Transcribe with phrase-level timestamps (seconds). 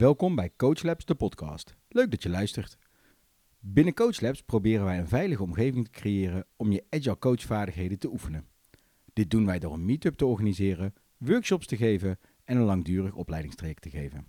[0.00, 1.76] Welkom bij Coach Labs, de podcast.
[1.88, 2.78] Leuk dat je luistert.
[3.58, 8.10] Binnen Coach Labs proberen wij een veilige omgeving te creëren om je agile coachvaardigheden te
[8.10, 8.46] oefenen.
[9.12, 13.82] Dit doen wij door een meetup te organiseren, workshops te geven en een langdurig opleidingstraject
[13.82, 14.26] te geven.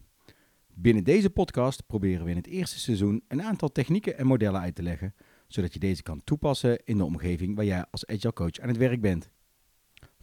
[0.74, 4.76] Binnen deze podcast proberen we in het eerste seizoen een aantal technieken en modellen uit
[4.76, 5.16] te leggen,
[5.48, 8.78] zodat je deze kan toepassen in de omgeving waar jij als agile coach aan het
[8.78, 9.30] werk bent.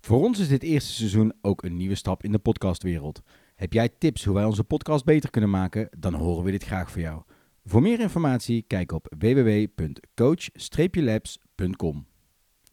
[0.00, 3.22] Voor ons is dit eerste seizoen ook een nieuwe stap in de podcastwereld.
[3.58, 5.88] Heb jij tips hoe wij onze podcast beter kunnen maken?
[5.98, 7.22] Dan horen we dit graag voor jou.
[7.64, 12.06] Voor meer informatie kijk op www.coach-labs.com.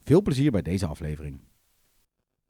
[0.04, 1.42] Veel plezier bij deze aflevering.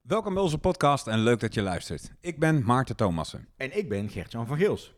[0.00, 2.12] Welkom bij onze podcast en leuk dat je luistert.
[2.20, 3.48] Ik ben Maarten Thomassen.
[3.56, 4.94] En ik ben Gert-Jan van Gils.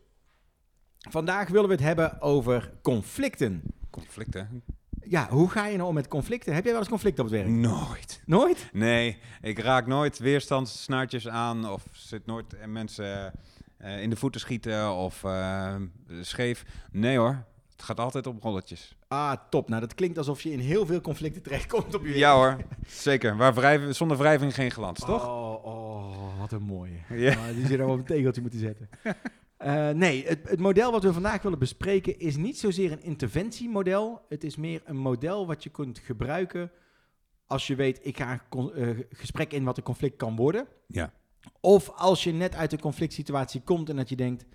[0.97, 3.61] Vandaag willen we het hebben over conflicten.
[3.89, 4.63] Conflicten?
[5.09, 6.53] Ja, hoe ga je nou om met conflicten?
[6.53, 7.53] Heb jij wel eens conflicten op het werk?
[7.53, 8.21] Nooit.
[8.25, 8.69] Nooit?
[8.73, 13.33] Nee, ik raak nooit weerstandssnaartjes aan of zit nooit mensen
[13.77, 15.75] eh, in de voeten schieten of eh,
[16.21, 16.65] scheef.
[16.91, 18.95] Nee hoor, het gaat altijd op rolletjes.
[19.07, 19.69] Ah, top.
[19.69, 22.19] Nou, dat klinkt alsof je in heel veel conflicten terechtkomt op je werk.
[22.19, 22.57] Ja hoor,
[22.87, 23.37] zeker.
[23.37, 25.27] Waar wrijven, zonder wrijving geen glans, toch?
[25.27, 26.97] Oh, oh, wat een mooie.
[27.09, 27.31] Ja.
[27.31, 28.89] Ah, die zit er op een tegeltje moeten zetten.
[29.59, 34.25] Eh, nee, het, het model wat we vandaag willen bespreken is niet zozeer een interventiemodel.
[34.29, 36.71] Het is meer een model wat je kunt gebruiken
[37.49, 40.67] als je weet, ik ga een eh, gesprek in wat een conflict kan worden.
[40.87, 41.13] Ja.
[41.59, 44.45] Of als je net uit een conflict situatie komt en dat je denkt,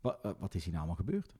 [0.00, 1.32] wat, wat is hier nou allemaal gebeurd?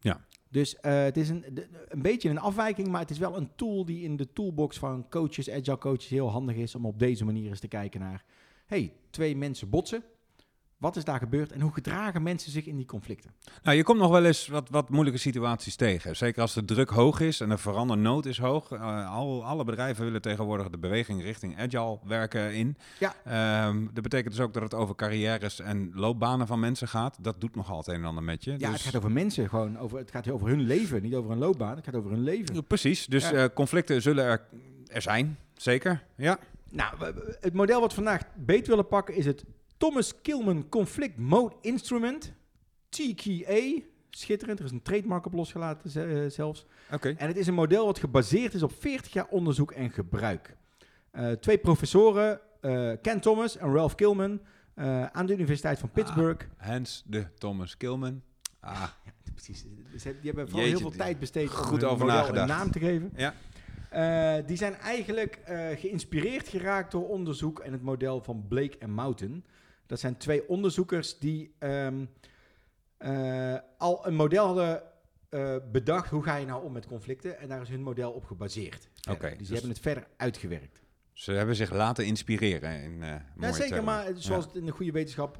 [0.00, 0.26] Ja.
[0.48, 1.44] Dus eh, het is een,
[1.88, 5.08] een beetje een afwijking, maar het is wel een tool die in de toolbox van
[5.08, 8.24] coaches, agile coaches, heel handig is om op deze manier eens te kijken naar,
[8.66, 10.04] hey, twee mensen botsen.
[10.82, 13.30] Wat is daar gebeurd en hoe gedragen mensen zich in die conflicten?
[13.62, 16.16] Nou, je komt nog wel eens wat, wat moeilijke situaties tegen.
[16.16, 18.72] Zeker als de druk hoog is en de verandernood is hoog.
[18.72, 22.76] Eh, al, alle bedrijven willen tegenwoordig de beweging richting agile werken in.
[22.98, 23.14] Ja.
[23.24, 27.16] Ehm, dat betekent dus ook dat het over carrières en loopbanen van mensen gaat.
[27.20, 28.50] Dat doet nogal het een en ander met je.
[28.50, 31.30] Ja, dus, het gaat over mensen, gewoon over, het gaat over hun leven, niet over
[31.30, 31.76] een loopbaan.
[31.76, 32.66] Het gaat over hun leven.
[32.66, 33.32] Precies, dus Ja.
[33.32, 34.42] eh, conflicten zullen er,
[34.86, 36.02] er zijn, zeker.
[36.16, 36.38] Ja.
[36.70, 36.94] Nou,
[37.40, 39.44] het model wat we vandaag beet willen pakken is het
[39.82, 42.32] Thomas Kilman Conflict Mode Instrument,
[42.88, 43.80] TKA.
[44.10, 46.66] Schitterend, er is een trademark op losgelaten ze- eh, zelfs.
[46.92, 47.08] Oké.
[47.18, 50.56] En het is een model wat gebaseerd is op 40 jaar onderzoek en gebruik.
[51.10, 54.40] Eh, twee professoren, eh, Ken Thomas en Ralph Kilman,
[55.12, 56.46] aan de Universiteit van Pittsburgh.
[56.56, 58.22] Hans de Thomas Kilman.
[58.60, 59.64] Ah, Ja, precies.
[59.92, 62.50] Dus die hebben vooral Jeetje, heel veel tijd besteed om goed hun over nagedacht.
[62.50, 63.12] een naam te geven.
[63.16, 64.42] Ja.
[64.46, 65.40] Die zijn eigenlijk
[65.78, 69.44] geïnspireerd geraakt door onderzoek en het model van Blake en Mountain.
[69.92, 72.04] Dat zijn twee onderzoekers die ehm,
[72.96, 74.82] eh, al een model hadden
[75.28, 76.10] eh, bedacht.
[76.10, 77.38] Hoe ga je nou om met conflicten?
[77.38, 78.88] En daar is hun model op gebaseerd.
[79.10, 80.82] Oké, dus die dus- hebben het verder uitgewerkt.
[81.12, 83.08] ze hebben zich laten inspireren in eh
[83.38, 83.84] Ja, zeker, termen.
[83.84, 84.50] maar zoals Ja.
[84.50, 85.36] het in de goede wetenschap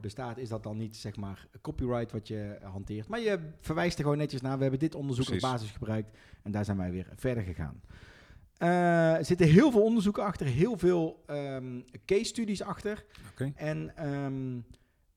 [0.00, 3.08] bestaat, is dat dan niet zeg maar copyright wat je hanteert.
[3.08, 4.56] Maar je verwijst er gewoon netjes naar.
[4.56, 7.80] We hebben dit onderzoek als basis gebruikt en daar zijn wij weer verder gegaan.
[8.58, 13.04] Eh, er zitten heel veel onderzoeken achter, heel veel ehm, case studies achter.
[13.54, 14.60] En ehm,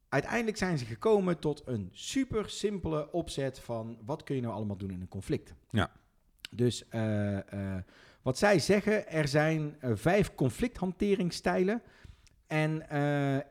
[0.09, 4.78] uiteindelijk zijn ze gekomen tot een super simpele opzet van wat kun je nou allemaal
[4.78, 5.53] doen in een conflict.
[5.69, 5.91] Ja.
[6.52, 7.84] Dus eh, eh,
[8.22, 11.81] wat zij zeggen, er zijn vijf conflicthanteringsstijlen.
[12.47, 12.73] En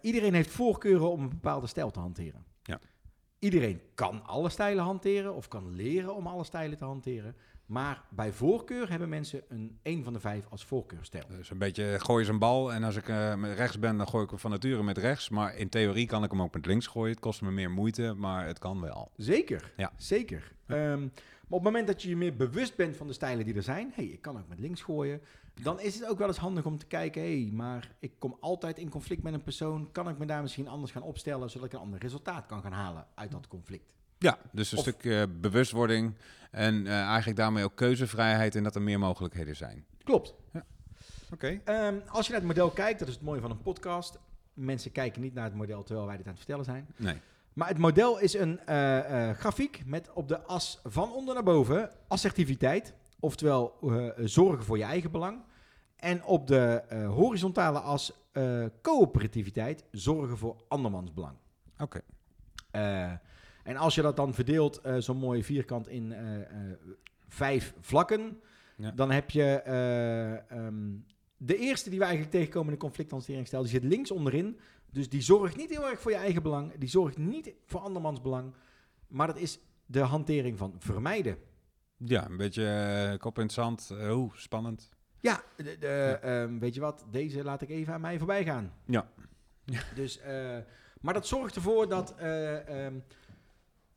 [0.01, 2.45] iedereen heeft voorkeuren om een bepaalde stijl te hanteren.
[2.63, 2.81] Ja.
[3.39, 7.37] Iedereen kan alle stijlen hanteren of kan leren om alle stijlen te hanteren.
[7.71, 11.25] Maar bij voorkeur hebben mensen een, een van de vijf als voorkeurstijl.
[11.29, 14.09] Dus een beetje gooi eens een bal en als ik eh, met rechts ben, dan
[14.09, 15.29] gooi ik hem van nature met rechts.
[15.29, 17.11] Maar in theorie kan ik hem ook met links gooien.
[17.11, 19.11] Het kost me meer moeite, maar het kan wel.
[19.17, 19.93] Zeker, Ja.
[19.97, 20.53] zeker.
[20.67, 23.55] Ehm, maar op het moment dat je je meer bewust bent van de stijlen die
[23.55, 25.21] er zijn, hey, ik kan ook met links gooien,
[25.63, 28.79] dan is het ook wel eens handig om te kijken, hey, maar ik kom altijd
[28.79, 31.73] in conflict met een persoon, kan ik me daar misschien anders gaan opstellen, zodat ik
[31.73, 33.93] een ander resultaat kan gaan halen uit dat conflict.
[34.23, 36.15] Ja, dus een Of- stuk eh, bewustwording
[36.51, 39.85] en eh, eigenlijk daarmee ook keuzevrijheid en dat er meer mogelijkheden zijn.
[40.05, 40.35] Klopt.
[41.33, 41.61] Oké.
[41.65, 44.19] Ehm, als je naar het model kijkt, dat is het mooie van een podcast.
[44.55, 46.87] Mensen kijken niet naar het model terwijl wij dit aan het vertellen zijn.
[46.97, 47.17] Nee.
[47.53, 51.43] Maar het model is een eh, eh, grafiek met op de as van onder naar
[51.43, 55.39] boven assertiviteit, oftewel eh, zorgen voor je eigen belang.
[55.97, 61.37] En op de eh, horizontale as eh, coöperativiteit, zorgen voor andermans belang.
[61.79, 62.01] Oké.
[62.71, 63.13] Eh,
[63.65, 66.47] en als je dat dan verdeelt, eh, zo'n mooi vierkant in eh, eh,
[67.29, 68.41] vijf vlakken,
[68.77, 68.91] Ja.
[68.91, 70.89] dan heb je eh, ehm,
[71.37, 74.59] de eerste die we eigenlijk tegenkomen in de conflicthanteringsstijl, die zit links onderin.
[74.93, 78.21] Dus die zorgt niet heel erg voor je eigen belang, die zorgt niet voor andermans
[78.21, 78.55] belang,
[79.09, 81.37] maar dat is de hantering van vermijden.
[81.97, 83.91] Ja, een beetje kop in het zand.
[84.11, 84.89] Oeh, spannend.
[85.21, 88.73] Ja, de, de, ehm, weet je wat, deze laat ik even aan mij voorbij gaan.
[88.85, 89.09] Ja.
[89.95, 90.21] Dus,
[91.01, 92.95] maar dat zorgt ervoor dat eh, ehm,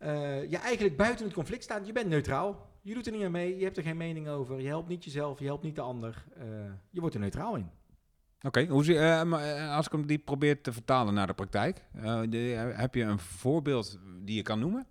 [0.04, 1.88] eh, je eigenlijk buiten het conflict staat.
[1.88, 2.72] Je bent neutraal.
[2.82, 3.58] Je doet er niet aan mee.
[3.58, 4.62] Je hebt er geen mening over.
[4.62, 5.40] Je helpt niet jezelf.
[5.40, 6.24] Je helpt niet de ander.
[6.38, 6.46] Eh,
[6.90, 7.70] je wordt er neutraal in.
[8.42, 11.82] Oké, eh, als ik hem die probeer te vertalen naar de praktijk,
[12.30, 14.86] de- heb je een voorbeeld die je kan noemen?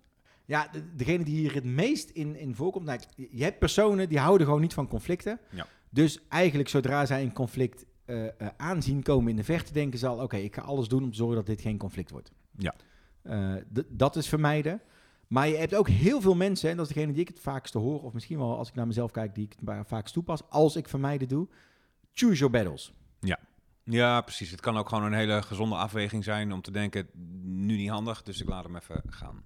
[0.45, 2.85] Ja, de- degene die hier het meest in, in voorkomt.
[2.85, 5.39] Nou, je hebt personen die houden gewoon niet van conflicten.
[5.49, 5.65] Ja.
[5.89, 8.25] Dus eigenlijk zodra zij een conflict eh,
[8.57, 11.15] aanzien komen in de verte, denken ze al: oké, ik ga alles doen om te
[11.17, 12.31] zorgen dat dit geen conflict wordt.
[12.57, 12.75] Ja.
[13.89, 14.81] Dat is vermijden.
[15.27, 17.77] Maar je hebt ook heel veel mensen, en dat is degene die ik het vaakste
[17.77, 20.75] hoor, of misschien wel als ik naar mezelf kijk, die ik het vaakst toepas, als
[20.75, 21.47] ik vermijden doe.
[22.13, 22.93] Choose your battles.
[23.85, 24.51] Ja, precies.
[24.51, 27.07] Het kan ook gewoon een hele gezonde afweging zijn om te denken,
[27.43, 29.43] nu niet handig, dus ik laat hem even gaan.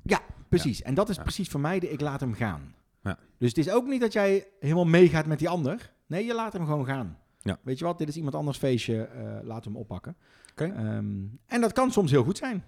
[0.50, 0.82] Precies.
[0.82, 1.22] En dat is Ja.
[1.22, 1.92] precies vermijden.
[1.92, 2.76] Ik laat hem gaan.
[3.04, 3.18] Ja.
[3.38, 5.92] Dus het is ook niet dat jij helemaal meegaat met die ander.
[6.06, 7.18] Nee, je laat hem gewoon gaan.
[7.40, 7.58] Ja.
[7.64, 7.98] Weet je wat?
[7.98, 9.04] Dit is iemand anders feestje.
[9.04, 10.16] eh, laat hem oppakken.
[10.52, 10.64] Oké.
[10.66, 11.16] Ehm,
[11.46, 12.64] en dat kan soms heel goed zijn.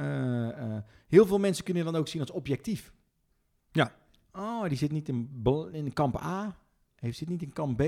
[0.00, 2.92] Eh, eh, heel veel mensen kunnen dan ook zien als objectief.
[3.72, 3.94] Ja.
[4.32, 5.42] Oh, die zit niet in,
[5.72, 6.58] in kamp A.
[6.96, 7.82] Hij zit niet in kamp B.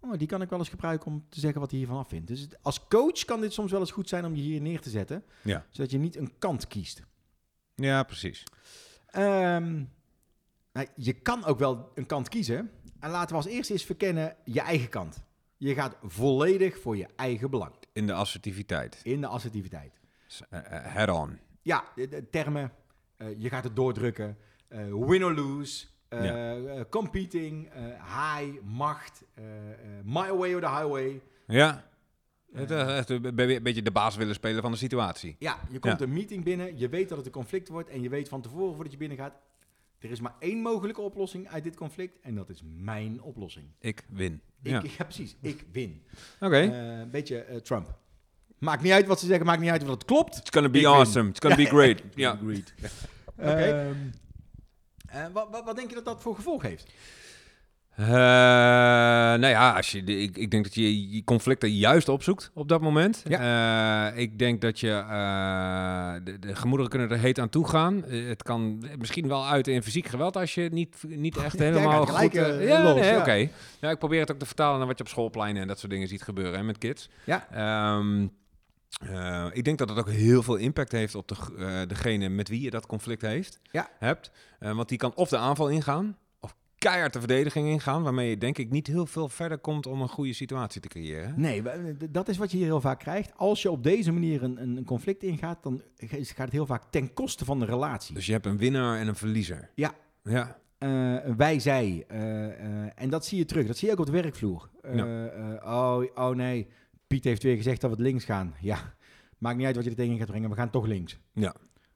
[0.00, 2.26] Oh, die kan ik wel eens gebruiken om te zeggen wat hij hiervan vindt.
[2.26, 4.80] Dus het- als coach kan dit soms wel eens goed zijn om je hier neer
[4.80, 5.24] te zetten.
[5.42, 5.66] Ja.
[5.70, 7.02] Zodat je niet een kant kiest.
[7.74, 8.42] Ja, precies.
[9.06, 9.84] Ehm,
[10.72, 12.70] nou, je kan ook wel een kant kiezen.
[13.00, 15.22] En laten we als eerste eens verkennen je eigen kant.
[15.56, 17.74] Je gaat volledig voor je eigen belang.
[17.92, 19.00] In de assertiviteit.
[19.02, 19.97] In de assertiviteit.
[20.50, 21.38] Eh, eh, Head-on.
[21.62, 22.72] Ja, de, de termen.
[23.16, 24.36] eh, je gaat het doordrukken.
[24.90, 25.86] win or lose.
[26.10, 26.84] Ja.
[26.90, 27.68] competing.
[28.04, 28.60] high.
[28.62, 29.22] Macht.
[30.04, 31.22] my way or the highway.
[31.46, 31.88] Ja,
[32.52, 35.36] het, echt een be- beetje de baas willen spelen van de situatie.
[35.38, 36.04] ja, je komt Ja.
[36.06, 36.78] een meeting binnen.
[36.78, 37.88] Je weet dat het een conflict wordt.
[37.88, 39.34] En je weet van tevoren voordat je binnen gaat.
[39.98, 42.20] Er is maar één mogelijke oplossing uit dit conflict.
[42.20, 43.66] En dat is mijn oplossing.
[43.80, 44.40] Ik win.
[44.62, 44.82] Ik, Ja.
[44.98, 45.04] ja.
[45.04, 45.36] precies.
[45.40, 46.02] Ik win.
[46.40, 46.58] Oké.
[46.58, 47.98] Een beetje Trump.
[48.58, 50.36] Maakt niet uit wat ze zeggen, maakt niet uit of het klopt.
[50.36, 50.94] It's gonna be ik win.
[50.94, 51.28] awesome.
[51.28, 52.02] It's gonna be great.
[52.14, 52.30] ja.
[52.30, 52.74] Agreed.
[53.36, 53.96] Oké.
[55.32, 56.86] Wat, wat, wat denk je dat dat voor gevolg heeft?
[57.98, 62.68] Eh, nou ja, als je, ik, ik denk dat je je conflicten juist opzoekt op
[62.68, 63.22] dat moment.
[63.28, 68.04] Eh, ik denk dat je, eh, de, de gemoederen kunnen er heet aan toe gaan.
[68.08, 72.30] Het kan misschien wel uit in fysiek geweld als je niet, niet echt helemaal gelijk,
[72.30, 72.62] goed...
[72.62, 73.18] ja, nee, ja.
[73.18, 73.48] oké.
[73.80, 75.92] Ja, ik probeer het ook te vertalen naar wat je op schoolpleinen en dat soort
[75.92, 77.08] dingen ziet gebeuren hè, met kids.
[77.24, 77.46] Ja.
[77.52, 78.26] Ehm,
[78.96, 82.48] eh, ik denk dat het ook heel veel impact heeft op de, eh, degene met
[82.48, 83.88] wie je dat conflict heeft, Ja.
[83.98, 84.30] hebt.
[84.58, 88.38] Eh, want die kan of de aanval ingaan, of keihard de verdediging ingaan, waarmee je
[88.38, 91.34] denk ik niet heel veel verder komt om een goede situatie te creëren.
[91.36, 91.62] Nee,
[92.10, 93.32] dat is wat je hier heel vaak krijgt.
[93.36, 97.12] Als je op deze manier een, een conflict ingaat, dan gaat het heel vaak ten
[97.14, 98.14] koste van de relatie.
[98.14, 99.70] Dus je hebt een winnaar en een verliezer.
[99.74, 99.94] Ja.
[100.22, 100.58] Ja.
[101.36, 102.04] Wij, zij.
[102.94, 103.66] en dat zie je terug.
[103.66, 104.68] Dat zie je ook op de werkvloer.
[104.92, 105.04] Ja.
[105.64, 106.68] oh, oh nee,
[107.08, 108.54] Piet heeft weer gezegd dat we het links gaan.
[108.60, 108.94] Ja,
[109.38, 110.50] maakt niet uit wat je er tegen gaat brengen.
[110.50, 111.18] We gaan toch links.
[111.32, 111.54] Ja.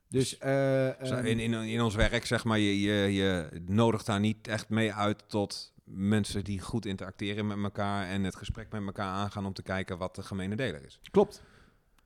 [0.09, 4.21] Dus eh, ehm, in, in, in ons werk, zeg maar, je, je, je nodigt daar
[4.21, 8.83] niet echt mee uit tot mensen die goed interacteren met elkaar en het gesprek met
[8.87, 11.01] elkaar aangaan om te kijken wat de gemene deler is.
[11.11, 11.43] Klopt.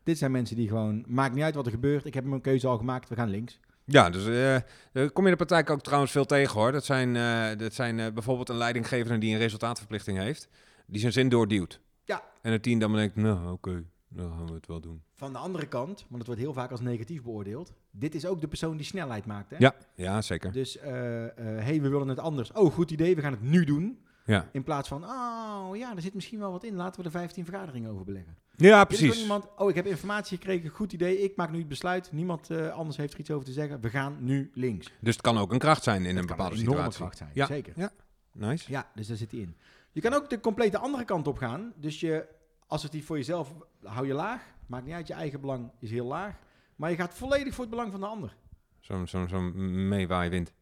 [0.03, 2.05] Dit zijn mensen die gewoon, maakt niet uit wat er gebeurt.
[2.05, 3.61] Ik heb mijn keuze al gemaakt, we gaan links.
[3.85, 4.57] Ja, dus eh
[4.93, 6.73] daar kom je in de praktijk ook trouwens veel tegen hoor.
[6.73, 10.49] Dat zijn, eh, dat zijn eh, bijvoorbeeld een leidinggevende die een resultaatverplichting heeft,
[10.87, 11.81] die zijn zin doorduwt.
[12.07, 12.23] Ja.
[12.43, 15.03] En het team dan denkt, nou oké, dan gaan we het wel doen.
[15.15, 17.73] Van de andere kant, want het wordt heel vaak als negatief beoordeeld.
[17.91, 19.51] Dit is ook de persoon die snelheid maakt.
[19.51, 19.57] Hè?
[19.59, 20.53] Ja, ja zeker.
[20.53, 21.33] Dus, eh eh,
[21.65, 22.53] hey, we willen het anders.
[22.53, 23.99] Oh, goed idee, we gaan het nu doen.
[24.25, 26.75] Ja, In plaats van, oh ja, er zit misschien wel wat in.
[26.75, 28.37] Laten we er 15 vergaderingen over beleggen.
[28.57, 29.21] ja precies.
[29.23, 31.19] iemand, oh, ik heb informatie gekregen, goed idee.
[31.23, 32.13] Ik maak nu het besluit.
[32.13, 33.81] Niemand eh, anders heeft er iets over te zeggen.
[33.81, 34.93] We gaan nu links.
[35.01, 36.99] Dus het kan ook een kracht zijn in een kan bepaalde enorme situatie.
[37.01, 37.47] kracht zijn, Ja.
[37.47, 37.73] zeker.
[37.77, 37.91] Ja.
[38.33, 38.71] Nice.
[38.71, 39.57] Ja, dus daar zit hij in.
[39.97, 41.73] Je kan ook de complete andere kant op gaan.
[41.77, 42.27] Dus je
[42.67, 44.43] assertief voor jezelf hou je laag.
[44.67, 46.35] Maakt niet uit, je eigen belang is heel laag.
[46.77, 48.37] Maar je gaat volledig voor het belang van de ander.
[48.81, 50.53] Zo'n zo, zo meewaaiwind.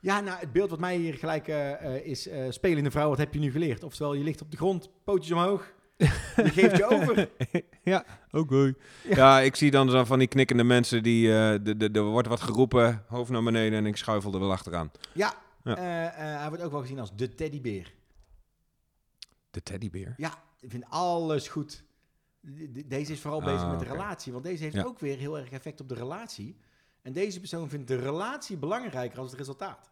[0.00, 2.28] Ja, nou, het beeld wat mij hier gelijk eh, is...
[2.28, 3.82] eh spelende vrouw, wat heb je nu geleerd?
[3.82, 5.72] Oftewel, je ligt op de grond, pootjes omhoog.
[5.96, 6.06] Je
[6.58, 7.28] geeft je over.
[7.82, 8.74] ja, oké.
[9.08, 9.40] Ja.
[9.40, 11.28] ik zie dan zo van die knikkende mensen die...
[11.38, 14.52] eh, de, de, er wordt wat geroepen, hoofd naar beneden en ik schuifel er wel
[14.52, 14.90] achteraan.
[15.12, 15.34] Ja,
[15.64, 15.74] Ja.
[16.14, 17.92] hij wordt ook wel gezien als de teddybeer.
[19.54, 20.14] De teddybeer.
[20.16, 21.84] Ja, ik vind alles goed.
[22.40, 24.32] De- de- Deze is vooral bezig Ah, met de relatie.
[24.32, 24.82] Want deze heeft Ja.
[24.84, 26.56] ook weer heel erg effect op de relatie.
[27.02, 29.90] En deze persoon vindt de relatie belangrijker als het resultaat.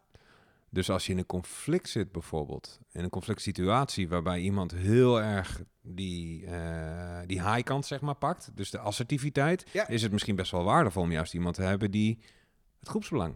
[0.69, 5.21] Dus als je in een conflict zit bijvoorbeeld, in een conflict situatie waarbij iemand heel
[5.21, 9.87] erg die, eh die high kant zeg maar pakt, dus de assertiviteit, Ja.
[9.87, 12.19] is het misschien best wel waardevol om juist iemand te hebben die
[12.79, 13.35] het groepsbelang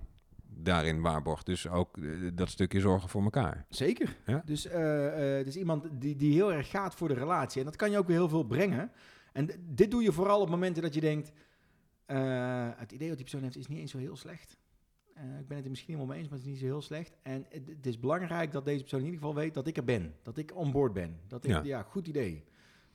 [0.59, 1.45] daarin waarborgt.
[1.45, 3.65] Dus ook eh, dat stukje zorgen voor elkaar.
[3.69, 4.17] Zeker.
[4.25, 4.41] Ja.
[4.45, 7.59] Dus, eh, eh, dus iemand die, die heel erg gaat voor de relatie.
[7.59, 8.91] En dat kan je ook weer heel veel brengen.
[9.33, 11.31] En dit doe je vooral op momenten dat je denkt...
[12.77, 14.57] het idee dat die persoon heeft is niet eens zo heel slecht.
[15.39, 17.17] Ik ben het er misschien helemaal mee eens, maar het is niet zo heel slecht.
[17.21, 19.83] En het, het is belangrijk dat deze persoon in ieder geval weet dat ik er
[19.83, 20.15] ben.
[20.21, 21.19] Dat ik on board ben.
[21.27, 21.61] Dat ik, Ja.
[21.63, 21.83] ja.
[21.83, 22.43] goed idee.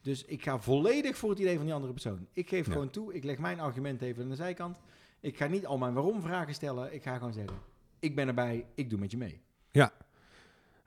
[0.01, 2.27] Dus ik ga volledig voor het idee van die andere persoon.
[2.33, 2.73] Ik geef Ja.
[2.73, 4.77] gewoon toe, ik leg mijn argument even aan de zijkant.
[5.23, 6.95] Ik ga niet al mijn waarom vragen stellen.
[6.95, 7.57] Ik ga gewoon zeggen,
[7.99, 9.43] ik ben erbij, ik doe met je mee.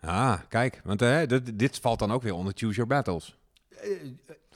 [0.06, 3.38] Ah, kijk, want eh, dit, dit valt dan ook weer onder Choose Your Battles.
[3.70, 4.10] Eh, eh,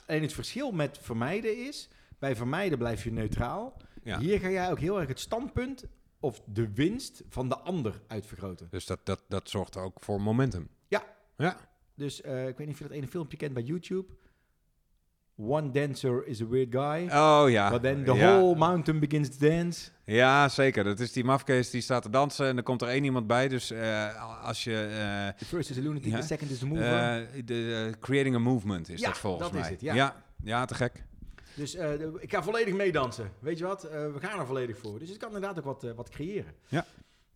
[0.06, 3.78] en het verschil met vermijden is, bij vermijden blijf je neutraal.
[4.04, 4.20] Ja.
[4.20, 5.86] Hier ga jij ook heel erg het standpunt
[6.20, 8.68] of de winst van de ander uitvergroten.
[8.70, 10.70] Dus dat, dat, dat zorgt ook voor momentum.
[10.88, 11.04] Ja.
[11.38, 11.58] Ja.
[11.96, 14.14] Dus ik weet niet of je dat ene filmpje kent bij YouTube.
[15.42, 17.08] One dancer is a weird guy.
[17.18, 17.70] Oh ja.
[17.70, 18.38] But then the ja.
[18.38, 19.90] whole mountain begins to dance.
[20.06, 20.84] Ja, zeker.
[20.84, 23.48] Dat is die mafkees die staat te dansen en er komt er één iemand bij.
[23.48, 24.74] Dus eh, als je...
[25.32, 27.28] eh, The first is a lunatic, the second is a mover.
[27.46, 29.70] de, eh, creating a movement is Ja, dat volgens dat is mij.
[29.72, 29.94] het, ja.
[29.94, 30.24] ja.
[30.44, 31.04] Ja, te gek.
[31.56, 33.32] dus de- ik ga volledig meedansen.
[33.40, 33.82] Weet je wat?
[33.82, 35.00] We gaan er volledig voor.
[35.00, 36.54] Dus het kan inderdaad ook wat, wat creëren.
[36.68, 36.86] Ja.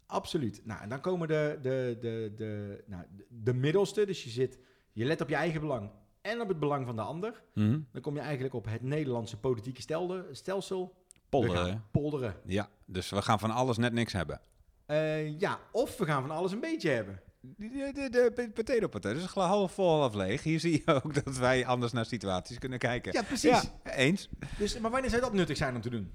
[0.06, 0.62] Absoluut.
[0.64, 4.06] Nou, en dan komen de, de, de, de, nou, de middelste.
[4.06, 4.58] Dus je zit,
[4.94, 5.90] je let op je eigen belang
[6.24, 7.42] en op het belang van de ander.
[7.54, 7.80] Mhm.
[7.92, 10.96] Dan kom je eigenlijk op het Nederlandse politieke stelde, stelsel.
[11.30, 11.84] Polderen.
[11.92, 12.36] Polderen.
[12.46, 14.42] Ja, dus we gaan van alles net niks hebben.
[14.86, 17.22] Eh, ja, of we gaan van alles een beetje hebben.
[17.40, 20.44] De, de, de, de potato potato is half vol, half leeg.
[20.44, 23.14] Hier zie je ook dat wij anders naar situaties kunnen kijken.
[23.14, 23.62] Ja, precies.
[23.84, 24.30] Ja, eens.
[24.58, 26.12] Dus, maar wanneer zou dat nuttig zijn om te doen?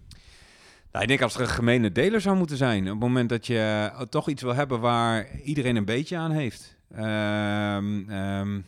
[0.90, 2.82] Nou, ik denk als er een gemene deler zou moeten zijn.
[2.82, 6.30] Op het moment dat je eh, toch iets wil hebben waar iedereen een beetje aan
[6.30, 6.76] heeft.
[6.90, 8.60] Ehm, ehm,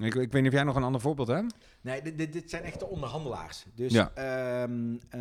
[0.00, 1.54] ik, ik weet niet of jij nog een ander voorbeeld hebt.
[1.80, 3.64] Nee, dit, dit, dit zijn echte onderhandelaars.
[3.74, 4.10] Dus Ja.
[4.14, 5.20] ehm eh,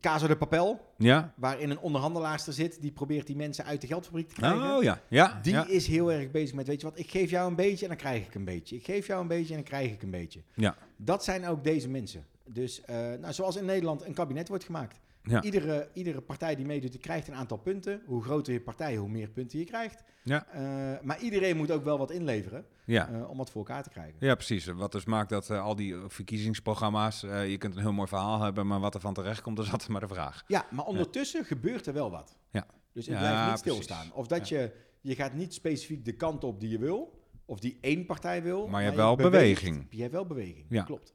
[0.00, 1.32] Caso de Papel, Ja?
[1.36, 2.80] waarin een onderhandelaarster zit...
[2.82, 4.76] die probeert die mensen uit de geldfabriek te krijgen.
[4.76, 5.00] Oh ja.
[5.08, 5.38] Ja.
[5.42, 5.66] Die ja.
[5.66, 7.96] is heel erg bezig met, weet je wat, ik geef jou een beetje en dan
[8.00, 8.76] krijg ik een beetje.
[8.76, 10.42] Ik geef jou een beetje en dan krijg ik een beetje.
[10.54, 10.76] Ja.
[10.96, 12.26] Dat zijn ook deze mensen.
[12.44, 14.98] Dus eh, nou, zoals in Nederland een kabinet wordt gemaakt.
[15.28, 15.42] Ja.
[15.42, 18.02] Iedere, iedere partij die meedoet, die krijgt een aantal punten.
[18.06, 20.02] Hoe groter je partij, hoe meer punten je krijgt.
[20.22, 20.46] Ja.
[20.46, 20.60] Eh,
[21.04, 23.08] maar iedereen moet ook wel wat inleveren Ja.
[23.08, 24.14] eh, om wat voor elkaar te krijgen.
[24.18, 24.66] Ja, precies.
[24.66, 28.66] Wat dus maakt dat eh, al die verkiezingsprogramma's, je kunt een heel mooi verhaal hebben,
[28.66, 30.44] maar wat er van terecht komt, is altijd maar de vraag.
[30.46, 32.36] Ja, maar ondertussen gebeurt er wel wat.
[32.50, 32.66] Ja.
[32.92, 34.12] Dus het Ja, blijft niet stilstaan.
[34.12, 37.78] Of dat je, je gaat niet specifiek de kant op die je wil, of die
[37.80, 38.66] één partij wil.
[38.66, 39.86] Maar je hebt wel beweging.
[39.90, 40.82] Je hebt wel beweging, Ja.
[40.82, 41.14] klopt.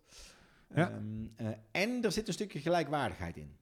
[0.76, 0.90] Ja.
[0.90, 0.98] Ehm,
[1.36, 3.60] eh, en er zit een stukje gelijkwaardigheid in.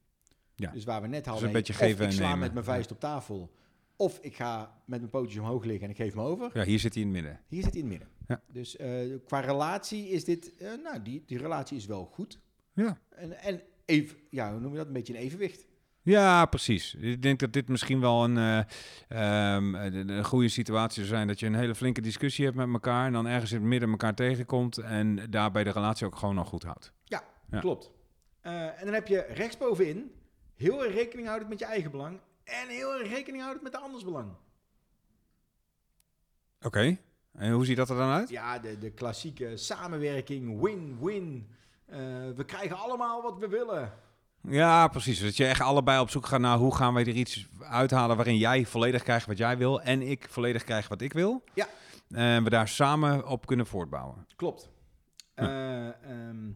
[0.60, 0.72] Ja.
[0.72, 2.40] Dus waar we net hadden, een beetje geven ik en sla nemen.
[2.40, 3.52] met mijn vuist op tafel,
[3.96, 6.50] of ik ga met mijn pootjes omhoog liggen en ik geef me over.
[6.54, 7.42] Ja, hier zit hij in het midden.
[7.48, 8.18] Hier zit hij in het midden.
[8.28, 8.42] Ja.
[8.52, 8.90] Dus eh,
[9.26, 12.40] qua relatie is dit, eh, nou, die, die relatie is wel goed.
[12.74, 12.98] Ja.
[13.10, 14.88] En, en even, ja, hoe noem je dat?
[14.88, 15.68] Een beetje een evenwicht.
[16.02, 16.96] Ja, precies.
[16.96, 21.28] Ik denk dat dit misschien wel een, eh, ehm, een, goede situatie zou zijn.
[21.28, 23.06] Dat je een hele flinke discussie hebt met elkaar.
[23.06, 24.78] En dan ergens in het midden elkaar tegenkomt.
[24.78, 26.94] En daarbij de relatie ook gewoon nog goed houdt.
[27.04, 27.24] Ja.
[27.60, 27.92] Klopt.
[28.42, 30.12] Eh, en dan heb je rechtsbovenin
[30.60, 32.20] heel erg rekening houden met je eigen belang.
[32.44, 34.32] En heel erg rekening houden met de anders belang.
[36.62, 36.98] Oké.
[37.32, 38.30] En hoe ziet dat er dan uit?
[38.30, 41.50] Ja, de, de klassieke samenwerking, win-win.
[41.86, 41.98] Eh,
[42.36, 43.94] we krijgen allemaal wat we willen.
[44.42, 45.22] Ja, precies.
[45.22, 48.38] Dat je echt allebei op zoek gaat naar hoe gaan wij er iets uithalen waarin
[48.38, 51.44] jij volledig krijgt wat jij wil en ik volledig krijg wat ik wil.
[51.54, 51.68] Ja.
[52.10, 54.28] En we daar samen op kunnen voortbouwen.
[54.36, 54.70] Klopt.
[55.34, 56.52] Eh, ehm,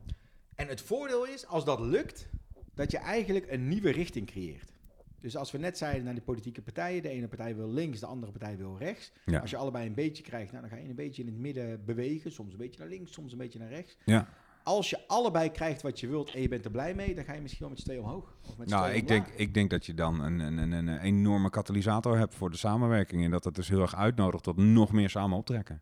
[0.56, 2.28] en het voordeel is, als dat lukt,
[2.74, 4.74] dat je eigenlijk een nieuwe richting creëert.
[5.20, 8.06] Dus als we net zeiden naar die politieke partijen, de ene partij wil links, de
[8.06, 9.12] andere partij wil rechts.
[9.26, 9.40] Ja.
[9.40, 11.86] Als je allebei een beetje krijgt, nou, dan ga je een beetje in het midden
[11.86, 12.32] bewegen.
[12.32, 13.98] Soms een beetje naar links, soms een beetje naar rechts.
[14.06, 14.28] Ja.
[14.64, 17.34] Als je allebei krijgt wat je wilt en je bent er blij mee, dan ga
[17.34, 18.38] je misschien wel met z'n tweeën omhoog.
[18.48, 21.50] Of met Nou, ik denk, ik denk dat je dan een, een, een, een enorme
[21.50, 23.24] katalysator hebt voor de samenwerking.
[23.24, 25.82] En dat het dus heel erg uitnodigt tot nog meer samen optrekken.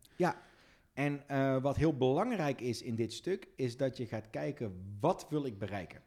[0.94, 5.26] En eh, wat heel belangrijk is in dit stuk, is dat je gaat kijken, wat
[5.30, 6.00] wil ik bereiken?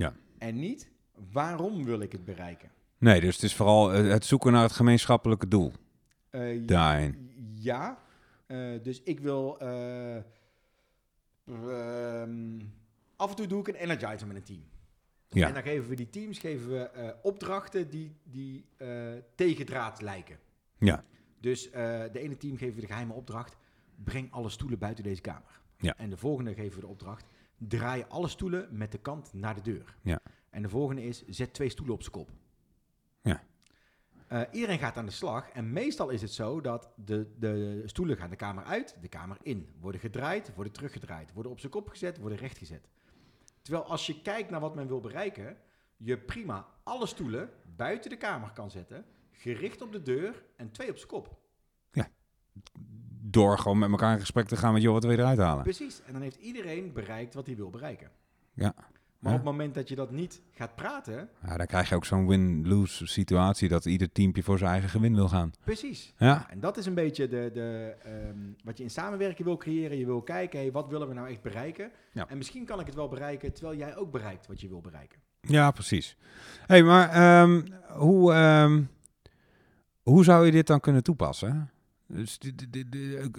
[0.00, 0.14] Ja.
[0.38, 0.90] En niet,
[1.32, 2.70] waarom wil ik het bereiken?
[2.98, 5.72] Nee, dus het is vooral eh, het zoeken naar het gemeenschappelijke doel.
[6.30, 7.30] Eh, Daarin.
[7.54, 7.98] Ja,
[8.46, 9.58] eh, dus ik wil.
[9.58, 10.16] eh,
[11.46, 12.60] ehm,
[13.16, 14.62] af en toe doe ik een energizer met een team.
[15.28, 15.50] En Ja.
[15.52, 18.64] dan geven we die teams geven we, opdrachten die, die
[19.34, 20.38] tegendraad lijken.
[20.78, 21.04] Ja.
[21.40, 23.56] Dus de ene team geven we de geheime opdracht:
[24.04, 25.60] breng alle stoelen buiten deze kamer.
[25.78, 25.94] Ja.
[25.96, 27.24] En de volgende geven we de opdracht:
[27.68, 29.96] draai alle stoelen met de kant naar de deur.
[30.02, 30.20] Ja.
[30.50, 32.30] En de volgende is: zet twee stoelen op zijn kop.
[33.22, 33.42] Ja.
[34.26, 38.16] Eh, iedereen gaat aan de slag en meestal is het zo dat de, de stoelen
[38.16, 39.68] gaan de kamer uit, de kamer in.
[39.80, 42.88] Worden gedraaid, worden teruggedraaid, worden op zijn kop gezet, worden rechtgezet.
[43.62, 45.56] Terwijl als je kijkt naar wat men wil bereiken,
[45.96, 50.90] je prima alle stoelen buiten de kamer kan zetten, gericht op de deur en twee
[50.90, 51.38] op zijn kop.
[53.22, 55.62] Door gewoon met elkaar in gesprek te gaan met, joh, wat wil je eruit halen?
[55.62, 56.02] Precies.
[56.06, 58.10] En dan heeft iedereen bereikt wat hij wil bereiken.
[58.54, 58.74] Ja.
[59.20, 61.28] Maar op het moment dat je dat niet gaat praten...
[61.46, 65.14] Ja, dan krijg je ook zo'n win-lose situatie dat ieder teampje voor zijn eigen gewin
[65.14, 65.52] wil gaan.
[65.64, 66.14] Precies.
[66.16, 66.46] Ja.
[66.50, 69.98] En dat is een beetje de, de, ehm, wat je in samenwerking wil creëren.
[69.98, 71.90] Je wil kijken, hey, wat willen we nou echt bereiken?
[72.12, 72.28] Ja.
[72.28, 75.18] En misschien kan ik het wel bereiken terwijl jij ook bereikt wat je wil bereiken.
[75.40, 76.16] Ja, precies.
[76.66, 78.82] hey, maar ehm, hoe, ehm,
[80.02, 81.70] hoe zou je dit dan kunnen toepassen?
[82.12, 83.36] Dus di- ik,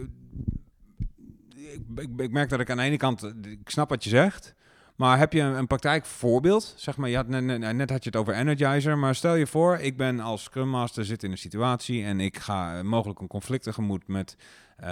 [2.18, 4.56] ik, merk dat ik aan de ene kant, eh, ik snap wat je zegt,
[4.96, 6.74] maar heb je een, een praktijkvoorbeeld?
[6.78, 9.48] Zeg maar, je had, net, net, net had je het over Energizer, maar stel je
[9.48, 13.20] voor, ik ben als Scrum Master, zit in een situatie en ik ga eh, mogelijk
[13.20, 14.36] een conflict tegemoet met
[14.78, 14.90] eh,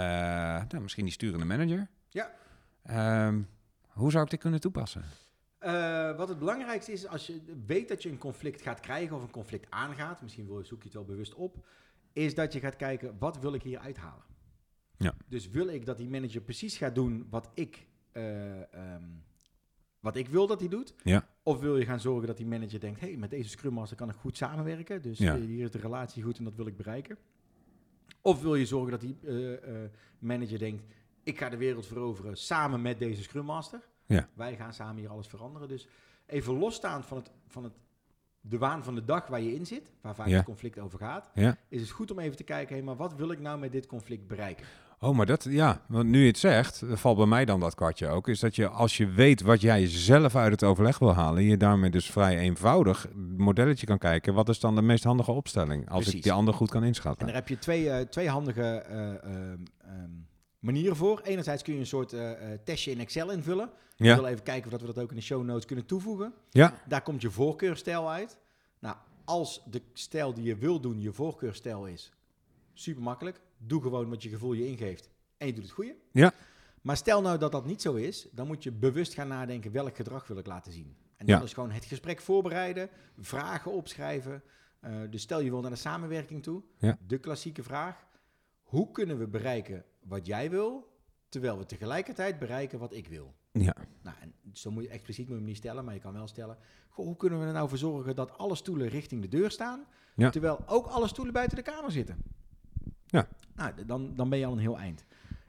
[0.68, 1.88] nou, misschien die sturende manager.
[2.08, 2.30] Ja.
[2.82, 3.40] Ehm,
[3.88, 5.04] hoe zou ik dit kunnen toepassen?
[5.58, 9.22] Eh, wat het belangrijkste is, als je weet dat je een conflict gaat krijgen of
[9.22, 11.66] een conflict aangaat, misschien wil, zoek je het wel bewust op,
[12.12, 14.24] is dat je gaat kijken, wat wil ik hier uithalen?
[14.96, 15.14] Ja.
[15.28, 19.04] Dus wil ik dat die manager precies gaat doen wat ik, eh, ehm,
[20.00, 20.94] wat ik wil dat hij doet?
[21.02, 21.28] Ja.
[21.42, 24.08] Of wil je gaan zorgen dat die manager denkt, hey, met deze Scrum Master kan
[24.08, 25.34] ik goed samenwerken, dus Ja.
[25.34, 27.18] eh, hier is de relatie goed en dat wil ik bereiken?
[28.22, 29.88] Of wil je zorgen dat die eh,
[30.18, 30.82] manager denkt,
[31.22, 33.80] ik ga de wereld veroveren samen met deze Scrum Master?
[34.06, 34.28] Ja.
[34.34, 35.68] Wij gaan samen hier alles veranderen.
[35.68, 35.88] Dus
[36.26, 37.72] even losstaand van, het, van het,
[38.40, 40.36] de waan van de dag waar je in zit, waar vaak Ja.
[40.36, 41.56] het conflict over gaat, Ja.
[41.68, 43.86] is het goed om even te kijken, hey, maar wat wil ik nou met dit
[43.86, 44.66] conflict bereiken?
[45.02, 48.08] Oh, maar dat, ja, want nu je het zegt, valt bij mij dan dat kwartje
[48.08, 51.42] ook, is dat je als je weet wat jij zelf uit het overleg wil halen,
[51.42, 53.06] je daarmee dus vrij eenvoudig
[53.36, 56.70] modelletje kan kijken, wat is dan de meest handige opstelling, als ik die ander goed
[56.70, 57.26] kan En inschatten.
[57.26, 60.10] daar heb je twee, eh, twee handige eh, ehm, ehm,
[60.60, 61.20] manieren voor.
[61.20, 63.70] Enerzijds kun je een soort eh, eh, testje in Excel invullen.
[63.96, 65.86] Ik Ja, wil even kijken of dat we dat ook in de show notes kunnen
[65.86, 66.34] toevoegen.
[66.50, 68.38] ja, Daar komt je voorkeurstijl uit.
[68.78, 72.12] Nou, als de stijl die je wil doen je voorkeurstijl is,
[72.74, 73.40] super makkelijk.
[73.58, 75.96] Doe gewoon wat je gevoel je ingeeft en je doet het goede.
[76.12, 76.32] Ja.
[76.80, 79.96] Maar stel nou dat dat niet zo is, dan moet je bewust gaan nadenken welk
[79.96, 80.96] gedrag wil ik laten zien.
[81.16, 81.36] En Ja.
[81.36, 84.42] dat is gewoon het gesprek voorbereiden, vragen opschrijven.
[84.80, 86.62] Eh, dus stel je wil naar de samenwerking toe.
[86.78, 86.98] Ja.
[87.06, 88.04] De klassieke vraag,
[88.70, 90.88] hoe kunnen we bereiken wat jij wil,
[91.28, 93.34] terwijl we tegelijkertijd bereiken wat ik wil?
[93.52, 96.12] ja, Nou, en zo moet je expliciet moet je hem niet stellen, maar je kan
[96.12, 96.56] wel stellen:
[96.88, 99.84] goh, hoe kunnen we er nou voor zorgen dat alle stoelen richting de deur staan,
[100.14, 100.30] Ja.
[100.30, 102.16] terwijl ook alle stoelen buiten de kamer zitten?
[103.06, 103.28] Ja.
[103.54, 105.04] Nou, dan, dan ben je al een heel eind.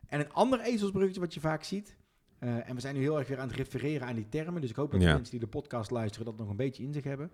[0.08, 1.98] En een ander ezelsbruggetje wat je vaak ziet,
[2.40, 4.70] eh, en we zijn nu heel erg weer aan het refereren aan die termen, dus
[4.70, 5.14] ik hoop dat de Ja.
[5.14, 7.32] mensen die de podcast luisteren dat nog een beetje in zich hebben.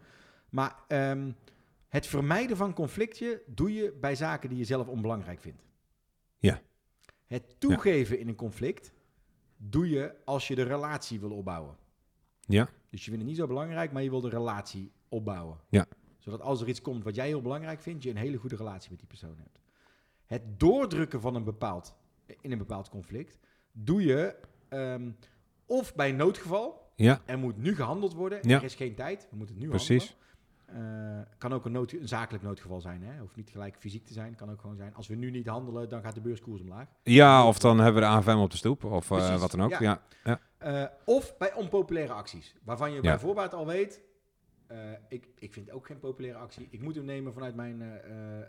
[0.49, 1.31] Maar ehm,
[1.87, 5.65] het vermijden van conflictje doe je bij zaken die je zelf onbelangrijk vindt.
[6.39, 6.61] Ja.
[7.27, 8.93] Het toegeven in een conflict
[9.57, 11.77] doe je als je de relatie wil opbouwen.
[12.39, 15.57] ja, Dus je vindt het niet zo belangrijk, maar je wil de relatie opbouwen.
[15.69, 15.85] Ja.
[16.17, 18.89] Zodat als er iets komt wat jij heel belangrijk vindt, je een hele goede relatie
[18.89, 19.59] met die persoon hebt.
[20.25, 21.93] Het doordrukken van een bepaald,
[22.41, 23.37] in een bepaald conflict
[23.71, 24.35] doe je
[24.69, 25.11] ehm,
[25.65, 26.91] of bij een noodgeval.
[26.95, 28.39] ja, Er moet nu gehandeld worden.
[28.41, 28.57] Ja.
[28.57, 29.27] Er is geen tijd.
[29.29, 30.03] We moeten het nu Precies.
[30.07, 30.25] handelen.
[30.67, 33.03] Eh, kan ook een, nood, een zakelijk noodgeval zijn.
[33.03, 33.19] Hè?
[33.19, 34.35] Hoeft niet gelijk fysiek te zijn.
[34.35, 34.95] Kan ook gewoon zijn.
[34.95, 36.87] Als we nu niet handelen, dan gaat de beurskoers omlaag.
[37.03, 39.79] ja, of dan hebben we de AFM op de stoep, of eh, wat dan ook.
[39.79, 40.01] ja.
[40.23, 42.55] Ja, Eh, of bij onpopulaire acties.
[42.63, 43.01] Waarvan je Ja.
[43.01, 44.01] bij voorbaat al weet.
[45.09, 46.67] ik, ik vind ook geen populaire actie.
[46.69, 47.83] Ik moet hem nemen vanuit mijn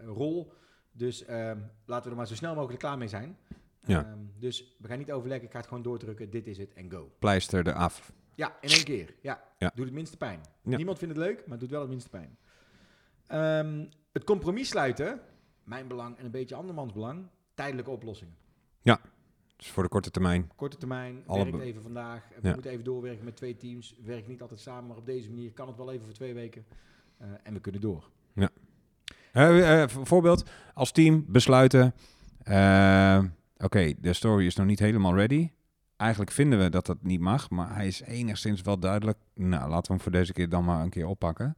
[0.04, 0.52] rol.
[0.92, 3.36] Dus ehm, laten we er maar zo snel mogelijk klaar mee zijn.
[3.84, 4.04] Ja.
[4.04, 5.46] Ehm, dus we gaan niet overleggen.
[5.46, 6.30] Ik ga het gewoon doordrukken.
[6.30, 7.10] Dit is het en go.
[7.18, 8.12] pleister er af.
[8.38, 9.14] Ja, in één keer.
[9.22, 9.42] Ja.
[9.58, 9.72] Ja.
[9.74, 10.40] Doet het minste pijn.
[10.62, 10.76] Ja.
[10.76, 12.36] Niemand vindt het leuk, maar het doet wel het minste pijn.
[13.26, 15.20] Ehm, het compromis sluiten.
[15.64, 17.26] Mijn belang en een beetje andermans belang.
[17.54, 18.34] Tijdelijke oplossingen.
[19.56, 20.50] Dus voor de korte termijn.
[20.56, 22.28] Korte termijn, Alle werkt even vandaag.
[22.40, 22.52] We Ja.
[22.52, 23.94] moeten even doorwerken met twee teams.
[24.04, 26.64] Werkt niet altijd samen, maar op deze manier kan het wel even voor twee weken.
[27.16, 28.10] Eh, en we kunnen door.
[29.32, 31.94] Eh, eh, v- voorbeeld, als team besluiten,
[32.42, 33.24] eh,
[33.56, 35.50] oké, de story is nog niet helemaal ready.
[35.98, 39.18] Eigenlijk vinden we dat dat niet mag, maar hij is enigszins wel duidelijk.
[39.34, 41.56] Nou, laten we hem voor deze keer dan maar een keer oppakken.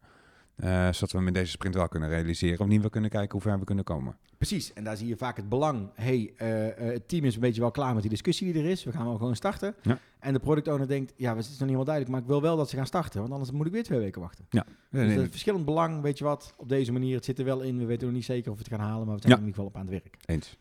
[0.56, 2.60] Eh, zodat we hem in deze sprint wel kunnen realiseren.
[2.60, 4.16] Of niet, we kunnen kijken hoe ver we kunnen komen.
[4.36, 5.90] Precies, en daar zie je vaak het belang.
[5.94, 8.68] hey, eh, eh, het team is een beetje wel klaar met die discussie die er
[8.70, 8.84] is.
[8.84, 9.74] We gaan wel gewoon starten.
[9.82, 9.98] Ja.
[10.18, 12.42] En de product owner denkt, ja, het is nog niet helemaal duidelijk, maar ik wil
[12.42, 13.20] wel dat ze gaan starten.
[13.20, 14.46] Want anders moet ik weer twee weken wachten.
[14.50, 15.30] Nee, Dus nee, nee.
[15.30, 17.14] verschillend belang, weet je wat, op deze manier.
[17.14, 19.06] Het zit er wel in, we weten nog niet zeker of we het gaan halen,
[19.06, 19.38] maar we zijn Ja.
[19.38, 20.16] er in ieder geval op aan het werk.
[20.26, 20.58] Eens.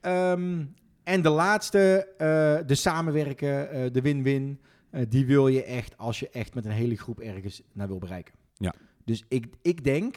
[0.00, 0.64] Ehm,
[1.04, 4.60] en de laatste, eh, de samenwerken, eh, de win-win,
[4.90, 7.98] eh, die wil je echt als je echt met een hele groep ergens naar wil
[7.98, 8.34] bereiken.
[8.56, 8.74] Ja.
[9.04, 10.16] Dus ik, ik denk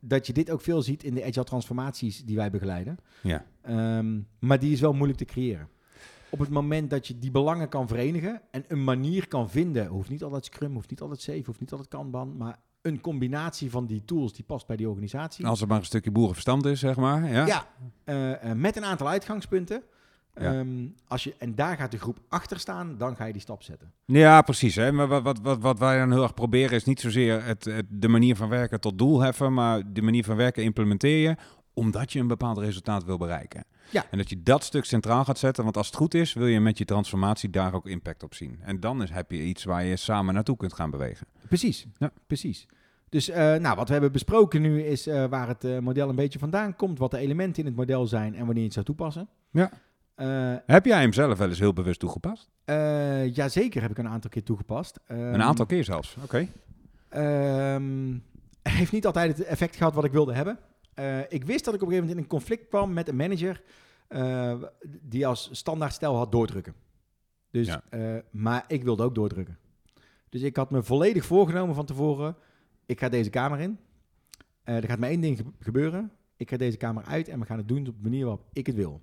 [0.00, 2.98] dat je dit ook veel ziet in de agile transformaties die wij begeleiden.
[3.22, 3.44] Ja.
[3.62, 5.68] Ehm, maar die is wel moeilijk te creëren.
[6.30, 10.10] Op het moment dat je die belangen kan verenigen en een manier kan vinden, hoeft
[10.10, 13.86] niet altijd Scrum, hoeft niet altijd Safe, hoeft niet altijd Kanban, maar een combinatie van
[13.86, 15.46] die tools die past bij die organisatie.
[15.46, 17.32] Als er maar een stukje boerenverstand is, zeg maar.
[17.32, 17.66] Ja.
[18.04, 19.82] Ja, met een aantal uitgangspunten.
[20.34, 20.54] Ja.
[20.54, 23.62] Ehm, als je, en daar gaat de groep achter staan, dan ga je die stap
[23.62, 23.92] zetten.
[24.04, 24.74] Ja, precies.
[24.74, 24.92] Hè?
[24.92, 28.08] Maar wat, wat, wat, wij dan heel erg proberen is niet zozeer het, het, de
[28.08, 31.36] manier van werken tot doel heffen, maar de manier van werken implementeer je
[31.74, 33.64] omdat je een bepaald resultaat wil bereiken.
[33.90, 34.06] Ja.
[34.10, 36.60] En dat je dat stuk centraal gaat zetten, want als het goed is, wil je
[36.60, 38.58] met je transformatie daar ook impact op zien.
[38.62, 41.26] En dan is, heb je iets waar je samen naartoe kunt gaan bewegen.
[41.48, 42.12] Precies, Ja.
[42.26, 42.66] precies.
[43.08, 46.14] Dus eh, nou, wat we hebben besproken nu is eh, waar het eh, model een
[46.14, 48.84] beetje vandaan komt, wat de elementen in het model zijn en wanneer je het zou
[48.84, 49.28] toepassen.
[49.50, 49.70] Ja.
[50.14, 52.50] Eh, Heb jij hem zelf wel eens heel bewust toegepast?
[52.64, 55.00] eh, jazeker heb ik een aantal keer toegepast.
[55.06, 56.16] een aantal keer zelfs.
[56.22, 56.48] Oké.
[57.08, 58.16] Ehm,
[58.78, 60.58] heeft niet altijd het effect gehad wat ik wilde hebben.
[60.94, 63.16] Eh, ik wist dat ik op een gegeven moment in een conflict kwam met een
[63.16, 63.62] manager
[65.02, 66.74] die als standaard stel had doordrukken.
[67.50, 67.82] Dus, Ja.
[68.30, 69.58] maar ik wilde ook doordrukken.
[70.28, 72.36] Dus ik had me volledig voorgenomen van tevoren,
[72.86, 73.78] ik ga deze kamer in.
[74.64, 76.10] Er gaat maar één ding ge- gebeuren.
[76.36, 78.66] Ik ga deze kamer uit en we gaan het doen op de manier waarop ik
[78.66, 79.00] het wil.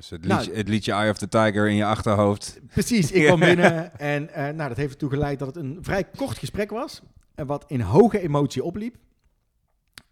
[0.00, 2.60] Dus het Nou- liedje, het liedje Eye of the Tiger in je achterhoofd.
[2.66, 6.04] Precies, ik kwam binnen en eh, nou, dat heeft ertoe geleid dat het een vrij
[6.04, 7.02] kort gesprek was.
[7.34, 8.96] En wat in hoge emotie opliep.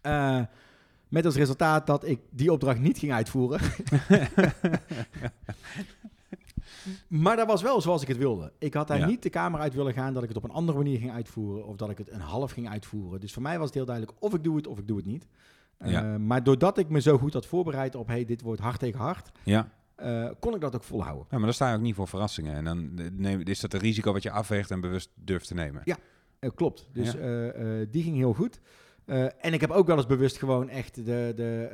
[0.01, 0.41] Eh,
[1.07, 3.59] met als resultaat dat ik die opdracht niet ging uitvoeren.
[7.07, 8.51] maar dat was wel zoals ik het wilde.
[8.59, 9.05] Ik had daar Ja.
[9.05, 11.65] niet de kamer uit willen gaan dat ik het op een andere manier ging uitvoeren.
[11.65, 13.19] Of dat ik het een half ging uitvoeren.
[13.19, 15.05] Dus voor mij was het heel duidelijk of ik doe het of ik doe het
[15.05, 15.25] niet.
[15.77, 16.15] Eh.
[16.15, 19.31] Maar doordat ik me zo goed had voorbereid op, hey, dit wordt hard tegen hard,
[19.43, 19.69] Ja.
[19.99, 21.25] Eh, kon ik dat ook volhouden.
[21.29, 22.55] ja, maar dan sta je ook niet voor verrassingen.
[22.55, 25.81] En dan neem, is dat een risico wat je afweegt en bewust durft te nemen.
[25.85, 25.97] Ja.
[26.39, 26.89] Eh, klopt.
[26.93, 27.17] Dus Ja.
[27.51, 28.59] eh, die ging heel goed.
[29.39, 31.69] En ik heb ook wel eens bewust gewoon echt de, de,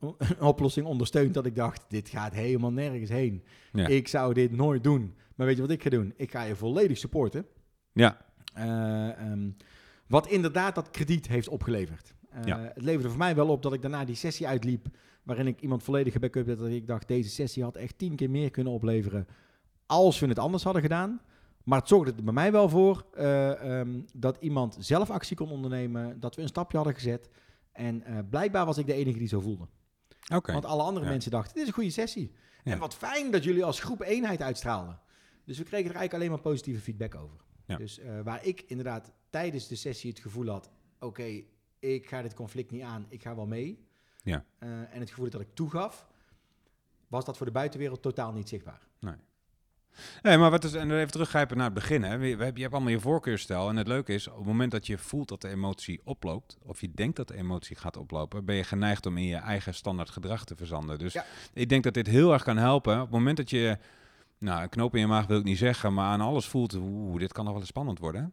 [0.00, 3.44] een- oplossing ondersteund dat ik dacht, dit gaat helemaal nergens heen.
[3.72, 3.86] Ja.
[3.86, 5.14] Ik zou dit nooit doen.
[5.36, 6.14] Maar weet je wat ik ga doen?
[6.16, 7.46] Ik ga je volledig supporten.
[7.92, 8.16] Ja.
[8.54, 9.50] Eh, ehm,
[10.06, 12.14] wat inderdaad dat krediet heeft opgeleverd.
[12.44, 12.58] Ja.
[12.58, 14.86] Het leverde voor mij wel op dat ik daarna die sessie uitliep,
[15.22, 16.58] waarin ik iemand volledig gebackup had.
[16.58, 19.26] Dat ik dacht, deze sessie had echt tien keer meer kunnen opleveren
[19.86, 21.20] als we het anders hadden gedaan.
[21.64, 25.50] Maar het zorgde er bij mij wel voor eh, ehm, dat iemand zelf actie kon
[25.50, 27.28] ondernemen, dat we een stapje hadden gezet.
[27.72, 29.66] En eh, blijkbaar was ik de enige die zo voelde.
[30.42, 31.10] Want alle andere Ja.
[31.10, 32.32] mensen dachten, dit is een goede sessie.
[32.64, 32.72] Ja.
[32.72, 35.00] En wat fijn dat jullie als groep eenheid uitstraalden.
[35.44, 37.36] Dus we kregen er eigenlijk alleen maar positieve feedback over.
[37.66, 37.76] Ja.
[37.76, 41.42] Dus waar ik inderdaad tijdens de sessie het gevoel had, oké,
[41.90, 43.86] ik ga dit conflict niet aan, ik ga wel mee.
[44.22, 44.44] Ja.
[44.58, 46.06] Eh, en het gevoel dat ik toegaf,
[47.08, 48.80] was dat voor de buitenwereld totaal niet zichtbaar.
[50.22, 52.02] Nee, maar wat is, en dan even teruggrijpen naar het begin.
[52.02, 52.14] Hè.
[52.14, 53.68] Je hebt allemaal je voorkeurstijl.
[53.68, 56.80] En het leuke is, op het moment dat je voelt dat de emotie oploopt, of
[56.80, 60.10] je denkt dat de emotie gaat oplopen, ben je geneigd om in je eigen standaard
[60.10, 60.98] gedrag te verzanden.
[60.98, 61.24] Dus Ja.
[61.52, 62.94] ik denk dat dit heel erg kan helpen.
[62.94, 63.78] Op het moment dat je,
[64.38, 67.18] nou, een knoop in je maag wil ik niet zeggen, maar aan alles voelt, oeh,
[67.18, 68.32] dit kan nog wel eens spannend worden.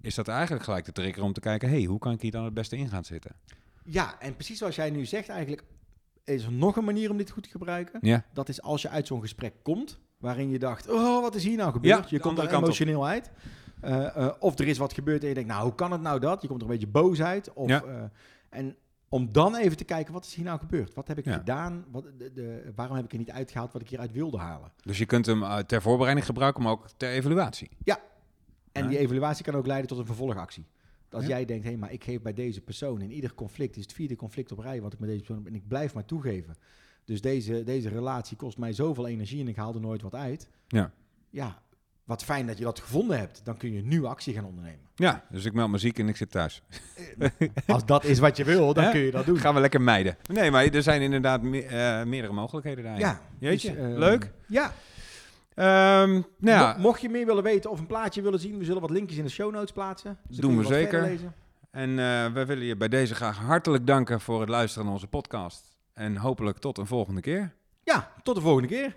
[0.00, 2.44] Is dat eigenlijk gelijk de trigger om te kijken, hey, hoe kan ik hier dan
[2.44, 3.30] het beste in gaan zitten?
[3.84, 5.62] Ja, en precies zoals jij nu zegt eigenlijk,
[6.24, 7.98] is er nog een manier om dit goed te gebruiken.
[8.02, 11.44] Ja, Dat is als je uit zo'n gesprek komt, waarin je dacht, oh, wat is
[11.44, 12.02] hier nou gebeurd?
[12.02, 12.50] Ja, je komt er op.
[12.52, 13.30] emotioneel uit.
[13.80, 16.20] Eh, eh, of er is wat gebeurd en je denkt, nou, hoe kan het nou
[16.20, 16.42] dat?
[16.42, 17.52] Je komt er een beetje boos uit.
[17.52, 17.82] Of, Ja.
[17.82, 18.02] eh,
[18.48, 18.76] en
[19.08, 20.94] om dan even te kijken, wat is hier nou gebeurd?
[20.94, 21.32] Wat heb ik Ja.
[21.32, 21.84] gedaan?
[21.90, 24.72] Wat, de, de, waarom heb ik er niet uitgehaald wat ik hieruit wilde halen?
[24.84, 27.70] dus je kunt hem ter voorbereiding gebruiken, maar ook ter evaluatie.
[28.72, 28.88] En Ja.
[28.88, 30.66] die evaluatie kan ook leiden tot een vervolgactie.
[31.10, 31.28] Als Ja.
[31.28, 34.16] jij denkt, hé, maar ik geef bij deze persoon in ieder conflict, is het vierde
[34.16, 36.54] conflict op rij wat ik met deze persoon heb, en ik blijf maar toegeven.
[37.04, 40.48] Dus deze, deze relatie kost mij zoveel energie en ik haal er nooit wat uit.
[40.68, 40.92] Ja.
[41.30, 41.62] Ja,
[42.04, 43.40] wat fijn dat je dat gevonden hebt.
[43.44, 44.80] Dan kun je nu actie gaan ondernemen.
[44.94, 46.62] Ja, dus ik meld me ziek en ik zit thuis.
[47.66, 49.38] Als dat is wat je wil, dan kun je dat doen.
[49.38, 50.16] Gaan we lekker mijden.
[50.32, 53.00] Nee, maar er zijn inderdaad me- eh, meerdere mogelijkheden daarin.
[53.02, 54.32] Ja, Jeetje, dus, eh, leuk.
[54.46, 54.74] Ja.
[55.54, 56.22] Ehm, nou
[56.58, 58.90] ja, Mo- mocht je meer willen weten of een plaatje willen zien, we zullen wat
[58.90, 60.18] linkjes in de show notes plaatsen.
[60.28, 61.18] Dus dan Doen we zeker.
[61.70, 65.06] en eh wij willen je bij deze graag hartelijk danken voor het luisteren naar onze
[65.06, 65.78] podcast.
[65.94, 67.52] En hopelijk tot een volgende keer.
[67.84, 68.96] Ja, tot de volgende keer.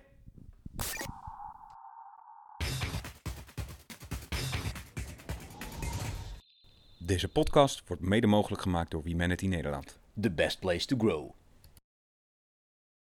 [6.98, 9.98] Deze podcast wordt mede mogelijk gemaakt door Humanity Nederland.
[10.22, 11.30] The best place to grow.